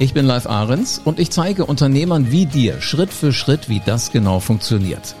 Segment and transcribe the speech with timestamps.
[0.00, 4.12] Ich bin Live Ahrens und ich zeige Unternehmern wie dir Schritt für Schritt, wie das
[4.12, 5.16] genau funktioniert.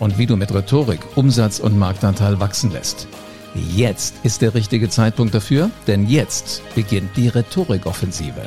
[0.00, 3.06] Und wie du mit Rhetorik Umsatz und Marktanteil wachsen lässt.
[3.54, 8.42] Jetzt ist der richtige Zeitpunkt dafür, denn jetzt beginnt die Rhetorikoffensive.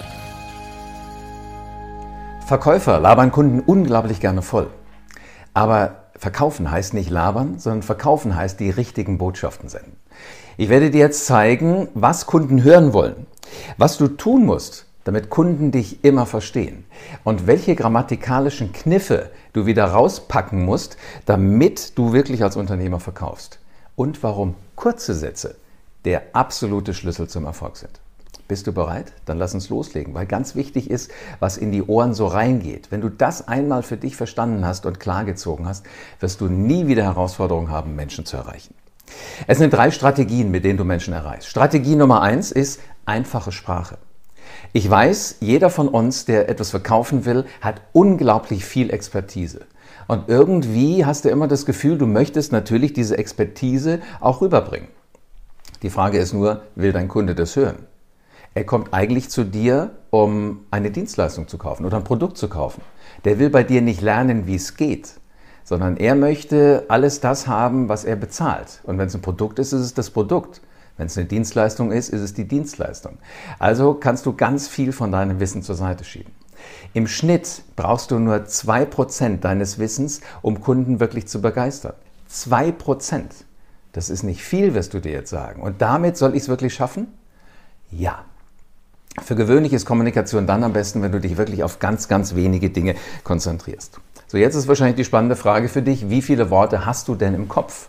[2.45, 4.67] Verkäufer labern Kunden unglaublich gerne voll.
[5.53, 9.95] Aber verkaufen heißt nicht labern, sondern verkaufen heißt die richtigen Botschaften senden.
[10.57, 13.27] Ich werde dir jetzt zeigen, was Kunden hören wollen,
[13.77, 16.85] was du tun musst, damit Kunden dich immer verstehen
[17.23, 23.59] und welche grammatikalischen Kniffe du wieder rauspacken musst, damit du wirklich als Unternehmer verkaufst
[23.95, 25.55] und warum kurze Sätze
[26.05, 27.99] der absolute Schlüssel zum Erfolg sind.
[28.47, 29.13] Bist du bereit?
[29.25, 32.89] Dann lass uns loslegen, weil ganz wichtig ist, was in die Ohren so reingeht.
[32.89, 35.85] Wenn du das einmal für dich verstanden hast und klargezogen hast,
[36.19, 38.73] wirst du nie wieder Herausforderungen haben, Menschen zu erreichen.
[39.45, 41.47] Es sind drei Strategien, mit denen du Menschen erreichst.
[41.47, 43.99] Strategie Nummer eins ist einfache Sprache.
[44.73, 49.61] Ich weiß, jeder von uns, der etwas verkaufen will, hat unglaublich viel Expertise.
[50.07, 54.89] Und irgendwie hast du immer das Gefühl, du möchtest natürlich diese Expertise auch rüberbringen.
[55.81, 57.85] Die Frage ist nur, will dein Kunde das hören?
[58.55, 62.81] Er kommt eigentlich zu dir, um eine Dienstleistung zu kaufen oder ein Produkt zu kaufen.
[63.23, 65.13] Der will bei dir nicht lernen, wie es geht,
[65.63, 68.81] sondern er möchte alles das haben, was er bezahlt.
[68.83, 70.61] Und wenn es ein Produkt ist, ist es das Produkt.
[70.99, 73.19] Wenn es eine Dienstleistung ist, ist es die Dienstleistung.
[73.57, 76.33] Also kannst du ganz viel von deinem Wissen zur Seite schieben.
[76.93, 81.93] Im Schnitt brauchst du nur 2% deines Wissens, um Kunden wirklich zu begeistern.
[82.29, 83.23] 2%.
[83.93, 85.61] Das ist nicht viel, wirst du dir jetzt sagen.
[85.61, 87.07] Und damit soll ich es wirklich schaffen?
[87.89, 88.25] Ja.
[89.23, 92.71] Für gewöhnlich ist Kommunikation dann am besten, wenn du dich wirklich auf ganz, ganz wenige
[92.71, 94.01] Dinge konzentrierst.
[94.27, 97.33] So, jetzt ist wahrscheinlich die spannende Frage für dich, wie viele Worte hast du denn
[97.35, 97.87] im Kopf?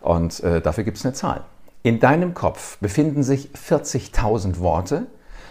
[0.00, 1.44] Und äh, dafür gibt es eine Zahl.
[1.84, 5.06] In deinem Kopf befinden sich 40.000 Worte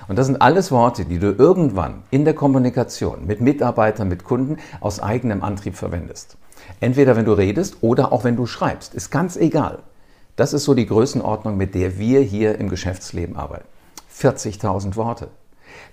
[0.07, 4.57] und das sind alles Worte, die du irgendwann in der Kommunikation mit Mitarbeitern, mit Kunden
[4.79, 6.37] aus eigenem Antrieb verwendest.
[6.79, 9.79] Entweder wenn du redest oder auch wenn du schreibst, ist ganz egal.
[10.37, 13.67] Das ist so die Größenordnung, mit der wir hier im Geschäftsleben arbeiten.
[14.17, 15.27] 40.000 Worte.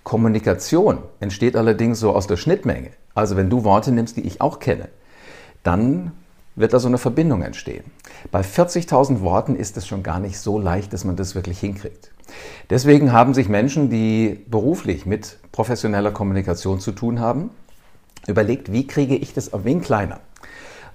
[0.05, 2.91] Kommunikation entsteht allerdings so aus der Schnittmenge.
[3.15, 4.89] Also wenn du Worte nimmst, die ich auch kenne,
[5.65, 6.13] dann
[6.59, 7.85] wird da so eine Verbindung entstehen.
[8.31, 12.11] Bei 40.000 Worten ist es schon gar nicht so leicht, dass man das wirklich hinkriegt.
[12.71, 17.51] Deswegen haben sich Menschen, die beruflich mit professioneller Kommunikation zu tun haben,
[18.27, 20.21] überlegt, wie kriege ich das ein wenig kleiner.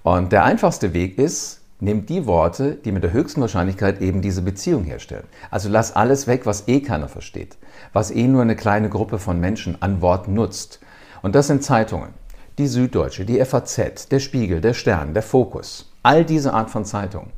[0.03, 4.41] Und der einfachste Weg ist, nimm die Worte, die mit der höchsten Wahrscheinlichkeit eben diese
[4.41, 5.25] Beziehung herstellen.
[5.49, 7.57] Also lass alles weg, was eh keiner versteht,
[7.93, 10.79] was eh nur eine kleine Gruppe von Menschen an Worten nutzt.
[11.21, 12.09] Und das sind Zeitungen
[12.57, 17.31] die Süddeutsche, die FAZ, der Spiegel, der Stern, der Fokus, all diese Art von Zeitungen,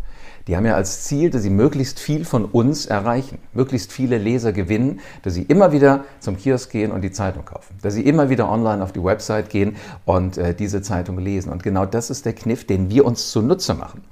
[0.48, 4.54] die haben ja als Ziel, dass sie möglichst viel von uns erreichen, möglichst viele Leser
[4.54, 8.30] gewinnen, dass sie immer wieder zum Kiosk gehen und die Zeitung kaufen, dass sie immer
[8.30, 11.52] wieder online auf die Website gehen und äh, diese Zeitung lesen.
[11.52, 14.04] Und genau das ist der Kniff, den wir uns zunutze machen.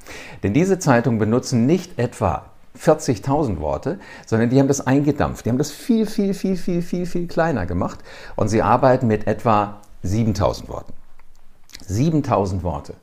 [0.42, 2.46] Denn diese Zeitungen benutzen nicht etwa
[2.80, 5.46] 40.000 Worte, sondern die haben das eingedampft.
[5.46, 8.00] Die haben das viel, viel, viel, viel, viel, viel kleiner gemacht
[8.36, 10.94] und sie arbeiten mit etwa 7000 Worten.
[11.88, 12.96] 7000 Worte.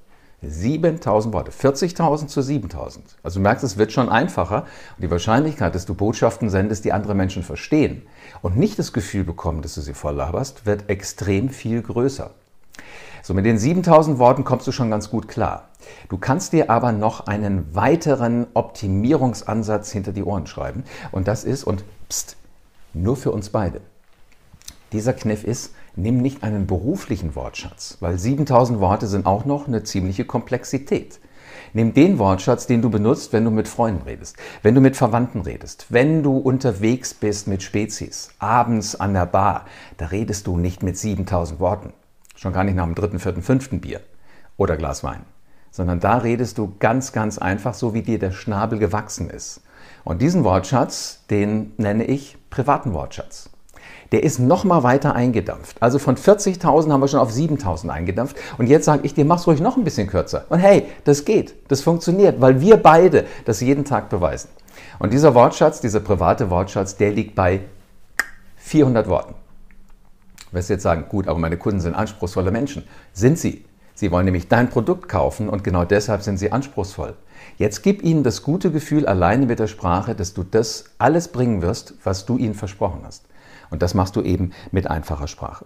[0.43, 1.51] 7000 Worte.
[1.51, 3.05] 40.000 zu 7000.
[3.23, 4.67] Also du merkst, es wird schon einfacher.
[4.97, 8.03] Und die Wahrscheinlichkeit, dass du Botschaften sendest, die andere Menschen verstehen
[8.43, 12.31] und nicht das Gefühl bekommen, dass du sie voll laberst, wird extrem viel größer.
[13.23, 15.69] So, mit den 7000 Worten kommst du schon ganz gut klar.
[16.09, 20.85] Du kannst dir aber noch einen weiteren Optimierungsansatz hinter die Ohren schreiben.
[21.13, 22.37] Und das ist, und pst,
[22.95, 23.81] nur für uns beide.
[24.93, 29.83] Dieser Kniff ist, nimm nicht einen beruflichen Wortschatz, weil 7000 Worte sind auch noch eine
[29.83, 31.21] ziemliche Komplexität.
[31.73, 35.43] Nimm den Wortschatz, den du benutzt, wenn du mit Freunden redest, wenn du mit Verwandten
[35.43, 39.67] redest, wenn du unterwegs bist mit Spezies, abends an der Bar,
[39.97, 41.93] da redest du nicht mit 7000 Worten.
[42.35, 44.01] Schon gar nicht nach dem dritten, vierten, fünften Bier
[44.57, 45.25] oder Glas Wein.
[45.71, 49.63] Sondern da redest du ganz, ganz einfach, so wie dir der Schnabel gewachsen ist.
[50.03, 53.51] Und diesen Wortschatz, den nenne ich privaten Wortschatz
[54.13, 55.77] der ist noch mal weiter eingedampft.
[55.81, 58.37] Also von 40.000 haben wir schon auf 7.000 eingedampft.
[58.59, 60.47] Und jetzt sage ich dir, mach's ruhig noch ein bisschen kürzer.
[60.49, 64.49] Und hey, das geht, das funktioniert, weil wir beide das jeden Tag beweisen.
[64.99, 67.61] Und dieser Wortschatz, dieser private Wortschatz, der liegt bei
[68.57, 69.35] 400 Worten.
[70.51, 72.85] Du wirst jetzt sagen, gut, aber meine Kunden sind anspruchsvolle Menschen.
[73.13, 73.65] Sind sie.
[73.95, 77.15] Sie wollen nämlich dein Produkt kaufen und genau deshalb sind sie anspruchsvoll.
[77.59, 81.63] Jetzt gib ihnen das gute Gefühl alleine mit der Sprache, dass du das alles bringen
[81.63, 83.25] wirst, was du ihnen versprochen hast.
[83.71, 85.65] Und das machst du eben mit einfacher Sprache.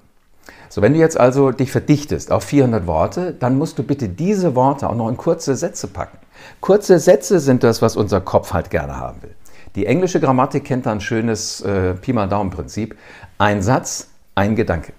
[0.69, 4.55] So, wenn du jetzt also dich verdichtest auf 400 Worte, dann musst du bitte diese
[4.55, 6.19] Worte auch noch in kurze Sätze packen.
[6.61, 9.35] Kurze Sätze sind das, was unser Kopf halt gerne haben will.
[9.77, 12.97] Die englische Grammatik kennt da ein schönes äh, Pi mal Daumen-Prinzip.
[13.39, 14.93] Ein Satz, ein Gedanke.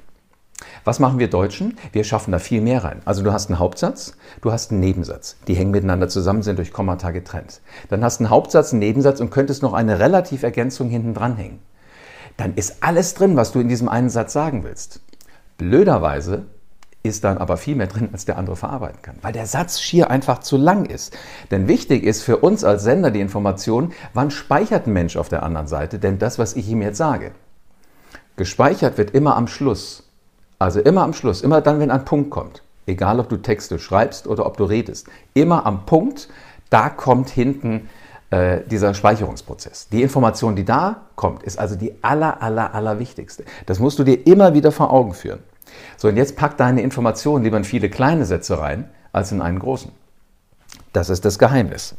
[0.84, 1.78] Was machen wir Deutschen?
[1.92, 3.02] Wir schaffen da viel mehr rein.
[3.06, 5.38] Also du hast einen Hauptsatz, du hast einen Nebensatz.
[5.48, 7.62] Die hängen miteinander zusammen, sind durch Kommata getrennt.
[7.90, 11.60] Dann hast du einen Hauptsatz, einen Nebensatz und könntest noch eine Relativergänzung hinten dranhängen.
[12.38, 15.02] Dann ist alles drin, was du in diesem einen Satz sagen willst.
[15.58, 16.46] Blöderweise
[17.04, 20.10] ist dann aber viel mehr drin, als der andere verarbeiten kann, weil der Satz schier
[20.10, 21.16] einfach zu lang ist.
[21.52, 25.44] Denn wichtig ist für uns als Sender die Information, wann speichert ein Mensch auf der
[25.44, 27.32] anderen Seite denn das, was ich ihm jetzt sage.
[28.38, 30.04] Gespeichert wird immer am Schluss.
[30.60, 32.64] Also immer am Schluss, immer dann, wenn ein Punkt kommt.
[32.88, 35.08] Egal, ob du Texte schreibst oder ob du redest.
[35.34, 36.28] Immer am Punkt,
[36.70, 37.90] da kommt hinten
[38.30, 39.90] äh, dieser Speicherungsprozess.
[39.90, 43.44] Die Information, die da kommt, ist also die aller, aller, aller wichtigste.
[43.66, 45.40] Das musst du dir immer wieder vor Augen führen.
[45.98, 49.60] So, und jetzt pack deine Informationen lieber in viele kleine Sätze rein, als in einen
[49.60, 49.92] großen.
[50.94, 51.96] Das ist das Geheimnis.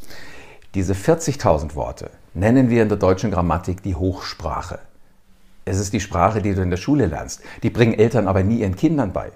[0.75, 4.78] Diese 40.000 Worte nennen wir in der deutschen Grammatik die Hochsprache.
[5.64, 7.40] Es ist die Sprache, die du in der Schule lernst.
[7.62, 9.32] Die bringen Eltern aber nie ihren Kindern bei.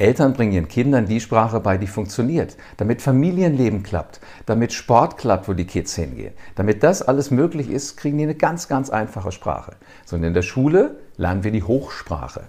[0.00, 5.48] Eltern bringen ihren Kindern die Sprache bei, die funktioniert, damit Familienleben klappt, damit Sport klappt,
[5.48, 6.34] wo die Kids hingehen.
[6.56, 9.72] Damit das alles möglich ist, kriegen die eine ganz, ganz einfache Sprache.
[10.04, 12.42] Sondern in der Schule lernen wir die Hochsprache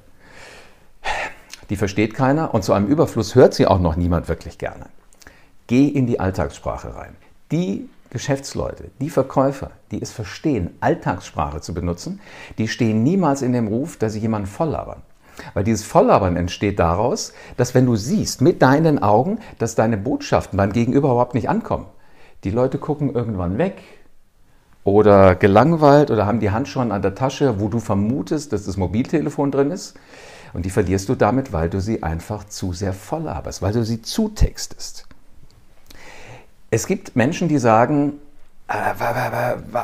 [1.72, 4.88] die versteht keiner und zu einem Überfluss hört sie auch noch niemand wirklich gerne.
[5.68, 7.16] Geh in die Alltagssprache rein.
[7.50, 12.20] Die Geschäftsleute, die Verkäufer, die es verstehen, Alltagssprache zu benutzen,
[12.58, 15.02] die stehen niemals in dem Ruf, dass sie jemanden volllabern.
[15.54, 20.58] Weil dieses Volllabern entsteht daraus, dass wenn du siehst mit deinen Augen, dass deine Botschaften
[20.58, 21.86] beim Gegenüber überhaupt nicht ankommen,
[22.44, 23.82] die Leute gucken irgendwann weg
[24.84, 28.78] oder gelangweilt oder haben die Hand schon an der Tasche, wo du vermutest, dass das
[28.78, 29.96] Mobiltelefon drin ist.
[30.54, 33.86] Und die verlierst du damit, weil du sie einfach zu sehr voll laberst, weil du
[33.86, 35.06] sie zutextest.
[36.72, 38.14] Es gibt Menschen, die sagen,
[38.68, 38.94] äh,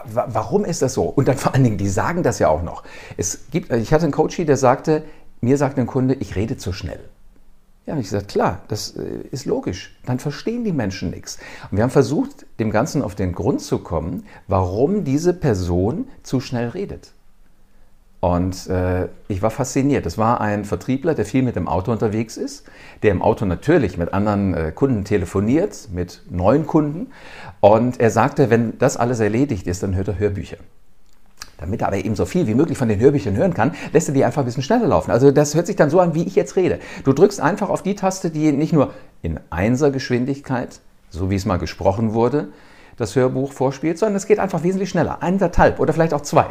[0.06, 1.04] warum ist das so?
[1.04, 2.84] Und dann vor allen Dingen, die sagen das ja auch noch.
[3.18, 5.04] Es gibt, ich hatte einen Coach, der sagte,
[5.42, 7.00] mir sagt ein Kunde, ich rede zu schnell.
[7.86, 9.98] Ja, und ich gesagt, klar, das äh, ist logisch.
[10.06, 11.38] Dann verstehen die Menschen nichts.
[11.72, 16.42] Und wir haben versucht, dem Ganzen auf den Grund zu kommen, warum diese Person zu
[16.42, 17.14] schnell redet.
[18.20, 20.06] Und äh, ich war fasziniert.
[20.06, 22.66] Das war ein Vertriebler, der viel mit dem Auto unterwegs ist,
[23.04, 27.12] der im Auto natürlich mit anderen äh, Kunden telefoniert, mit neuen Kunden.
[27.62, 30.58] Und er sagte, wenn das alles erledigt ist, dann hört er Hörbücher.
[31.58, 34.14] Damit er aber eben so viel wie möglich von den Hörbüchern hören kann, lässt er
[34.14, 35.12] die einfach ein bisschen schneller laufen.
[35.12, 36.80] Also das hört sich dann so an, wie ich jetzt rede.
[37.04, 41.58] Du drückst einfach auf die Taste, die nicht nur in Einsergeschwindigkeit, so wie es mal
[41.58, 42.50] gesprochen wurde,
[42.98, 45.22] das Hörbuch vorspielt, sondern es geht einfach wesentlich schneller.
[45.24, 46.48] Eineinhalb oder vielleicht auch zwei.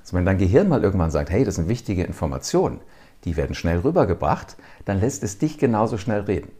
[0.00, 2.80] Also wenn dein Gehirn mal irgendwann sagt, hey, das sind wichtige Informationen,
[3.24, 6.50] die werden schnell rübergebracht, dann lässt es dich genauso schnell reden.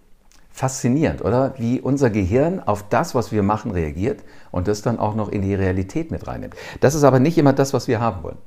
[0.57, 1.55] Faszinierend, oder?
[1.59, 4.23] Wie unser Gehirn auf das, was wir machen, reagiert
[4.53, 6.55] und das dann auch noch in die Realität mit reinnimmt.
[6.79, 8.39] Das ist aber nicht immer das, was wir haben wollen.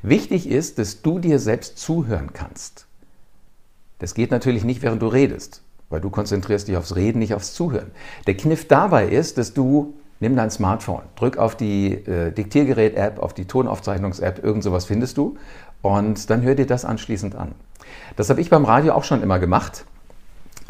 [0.00, 2.86] Wichtig ist, dass du dir selbst zuhören kannst.
[3.98, 7.52] Das geht natürlich nicht, während du redest, weil du konzentrierst dich aufs Reden, nicht aufs
[7.52, 7.90] Zuhören.
[8.28, 13.34] Der Kniff dabei ist, dass du nimm dein Smartphone, drück auf die äh, Diktiergerät-App, auf
[13.34, 15.36] die Tonaufzeichnungs-App, irgend sowas findest du
[15.82, 17.56] und dann hör dir das anschließend an.
[18.14, 19.84] Das habe ich beim Radio auch schon immer gemacht.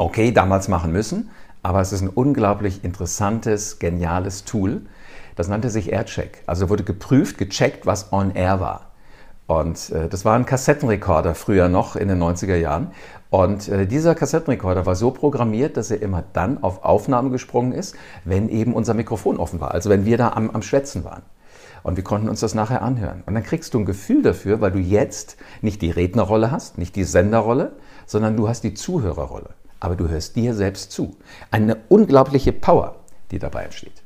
[0.01, 1.29] Okay, damals machen müssen,
[1.61, 4.81] aber es ist ein unglaublich interessantes, geniales Tool.
[5.35, 6.41] Das nannte sich AirCheck.
[6.47, 8.93] Also wurde geprüft, gecheckt, was on air war.
[9.45, 12.87] Und äh, das war ein Kassettenrekorder früher noch in den 90er Jahren.
[13.29, 17.95] Und äh, dieser Kassettenrekorder war so programmiert, dass er immer dann auf Aufnahme gesprungen ist,
[18.25, 21.21] wenn eben unser Mikrofon offen war, also wenn wir da am, am Schwätzen waren.
[21.83, 23.21] Und wir konnten uns das nachher anhören.
[23.27, 26.95] Und dann kriegst du ein Gefühl dafür, weil du jetzt nicht die Rednerrolle hast, nicht
[26.95, 27.73] die Senderrolle,
[28.07, 29.51] sondern du hast die Zuhörerrolle.
[29.81, 31.17] Aber du hörst dir selbst zu.
[31.49, 32.95] Eine unglaubliche Power,
[33.31, 34.01] die dabei entsteht.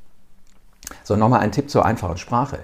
[1.03, 2.63] So, nochmal ein Tipp zur einfachen Sprache.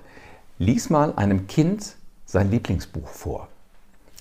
[0.57, 3.47] Lies mal einem Kind sein Lieblingsbuch vor.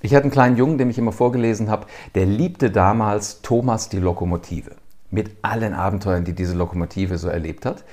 [0.03, 3.99] Ich hatte einen kleinen Jungen, dem ich immer vorgelesen habe, der liebte damals Thomas die
[3.99, 4.73] Lokomotive.
[5.11, 7.85] Mit allen Abenteuern, die diese Lokomotive so erlebt hat.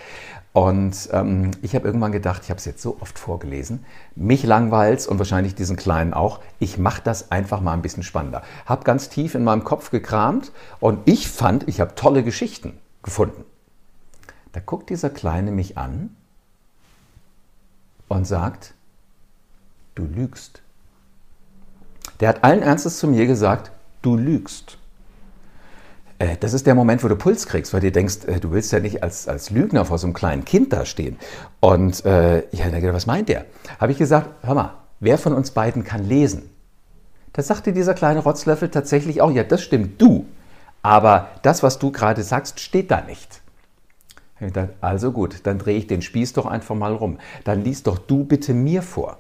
[0.58, 3.86] Und ähm, ich habe irgendwann gedacht, ich habe es jetzt so oft vorgelesen,
[4.16, 6.40] mich langweilt und wahrscheinlich diesen Kleinen auch.
[6.58, 8.42] Ich mache das einfach mal ein bisschen spannender.
[8.66, 12.74] Habe ganz tief in meinem Kopf gekramt und ich fand, ich habe tolle Geschichten
[13.04, 13.46] gefunden.
[14.52, 16.16] Da guckt dieser Kleine mich an
[18.08, 18.74] und sagt,
[19.94, 20.64] du lügst.
[22.20, 23.70] Der hat allen Ernstes zu mir gesagt,
[24.02, 24.80] du lügst.
[26.20, 28.72] Äh, das ist der Moment, wo du Puls kriegst, weil du denkst, äh, du willst
[28.72, 31.18] ja nicht als, als Lügner vor so einem kleinen Kind da stehen.
[31.60, 33.46] Und äh, ja, dann, was meint der?
[33.80, 36.50] Habe ich gesagt, hör mal, wer von uns beiden kann lesen?
[37.34, 40.26] Da sagte dieser kleine Rotzlöffel tatsächlich auch, ja, das stimmt, du.
[40.82, 43.42] Aber das, was du gerade sagst, steht da nicht.
[44.82, 47.18] Also gut, dann drehe ich den Spieß doch einfach mal rum.
[47.44, 49.18] Dann lies doch du bitte mir vor.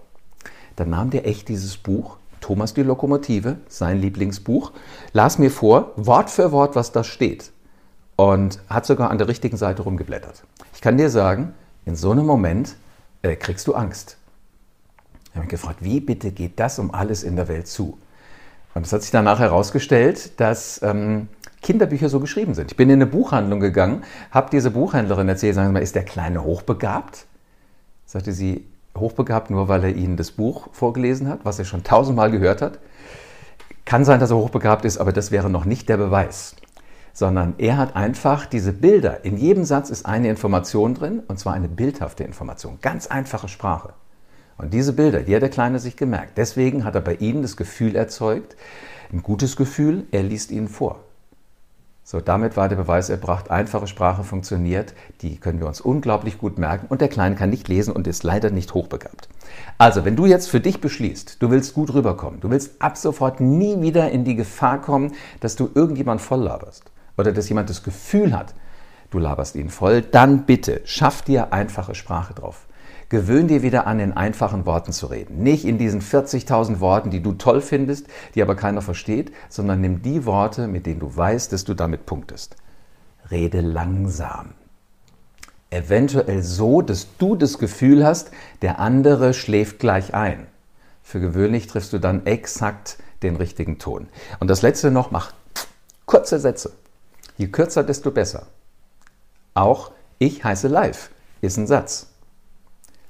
[0.75, 4.71] Dann nahm der echt dieses Buch, Thomas die Lokomotive, sein Lieblingsbuch,
[5.11, 7.51] las mir vor, Wort für Wort, was da steht.
[8.15, 10.43] Und hat sogar an der richtigen Seite rumgeblättert.
[10.73, 12.77] Ich kann dir sagen, in so einem Moment
[13.21, 14.15] äh, kriegst du Angst.
[15.25, 17.97] Ich habe mich gefragt, wie bitte geht das um alles in der Welt zu?
[18.75, 21.27] Und es hat sich danach herausgestellt, dass ähm,
[21.61, 22.71] Kinderbücher so geschrieben sind.
[22.71, 26.05] Ich bin in eine Buchhandlung gegangen, habe diese Buchhändlerin erzählt, sagen Sie mal, ist der
[26.05, 27.25] Kleine hochbegabt?
[28.05, 28.65] Sagte sie,
[28.99, 32.79] hochbegabt nur, weil er Ihnen das Buch vorgelesen hat, was er schon tausendmal gehört hat.
[33.85, 36.55] Kann sein, dass er hochbegabt ist, aber das wäre noch nicht der Beweis.
[37.13, 39.23] Sondern er hat einfach diese Bilder.
[39.25, 42.79] In jedem Satz ist eine Information drin, und zwar eine bildhafte Information.
[42.81, 43.93] Ganz einfache Sprache.
[44.57, 46.37] Und diese Bilder, die hat der Kleine sich gemerkt.
[46.37, 48.55] Deswegen hat er bei Ihnen das Gefühl erzeugt,
[49.13, 51.06] ein gutes Gefühl, er liest Ihnen vor.
[52.09, 56.57] So, damit war der Beweis erbracht, einfache Sprache funktioniert, die können wir uns unglaublich gut
[56.57, 59.27] merken und der Kleine kann nicht lesen und ist leider nicht hochbegabt.
[59.77, 63.41] Also, wenn du jetzt für dich beschließt, du willst gut rüberkommen, du willst ab sofort
[63.41, 66.83] nie wieder in die Gefahr kommen, dass du irgendjemand voll laberst
[67.17, 68.55] oder dass jemand das Gefühl hat,
[69.09, 72.66] du laberst ihn voll, dann bitte schaff dir einfache Sprache drauf.
[73.09, 75.41] Gewöhn dir wieder an, in einfachen Worten zu reden.
[75.41, 80.01] Nicht in diesen 40.000 Worten, die du toll findest, die aber keiner versteht, sondern nimm
[80.01, 82.57] die Worte, mit denen du weißt, dass du damit punktest.
[83.31, 84.55] Rede langsam.
[85.69, 90.47] Eventuell so, dass du das Gefühl hast, der andere schläft gleich ein.
[91.01, 94.07] Für gewöhnlich triffst du dann exakt den richtigen Ton.
[94.39, 95.33] Und das letzte noch, mach
[96.05, 96.73] kurze Sätze.
[97.37, 98.47] Je kürzer, desto besser.
[99.53, 101.09] Auch ich heiße live
[101.41, 102.07] ist ein Satz.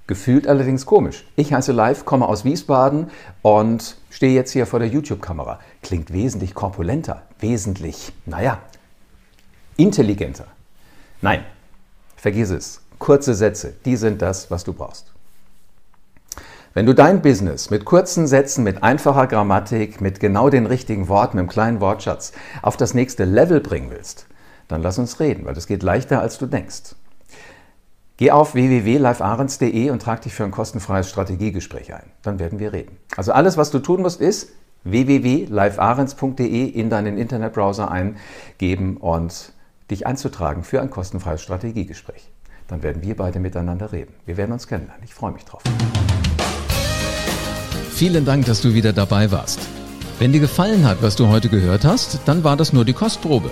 [0.08, 1.26] Gefühlt allerdings komisch.
[1.36, 3.12] Ich heiße Live, komme aus Wiesbaden
[3.42, 5.60] und stehe jetzt hier vor der YouTube-Kamera.
[5.84, 8.60] Klingt wesentlich korpulenter, wesentlich, naja,
[9.76, 10.46] intelligenter.
[11.22, 11.44] Nein,
[12.16, 12.82] vergiss es.
[13.00, 15.12] Kurze Sätze, die sind das, was du brauchst.
[16.74, 21.36] Wenn du dein Business mit kurzen Sätzen, mit einfacher Grammatik, mit genau den richtigen Worten,
[21.38, 24.28] mit einem kleinen Wortschatz auf das nächste Level bringen willst,
[24.68, 26.96] dann lass uns reden, weil das geht leichter, als du denkst.
[28.18, 32.12] Geh auf www.livearens.de und trag dich für ein kostenfreies Strategiegespräch ein.
[32.24, 32.98] Dann werden wir reden.
[33.16, 34.50] Also alles, was du tun musst, ist
[34.84, 39.54] www.livearens.de in deinen Internetbrowser eingeben und
[39.92, 42.32] dich einzutragen für ein kostenfreies Strategiegespräch.
[42.68, 44.16] Dann werden wir beide miteinander reden.
[44.26, 45.04] Wir werden uns kennenlernen.
[45.06, 45.62] Ich freue mich drauf.
[47.92, 49.60] Vielen Dank, dass du wieder dabei warst.
[50.18, 53.52] Wenn dir gefallen hat, was du heute gehört hast, dann war das nur die Kostprobe.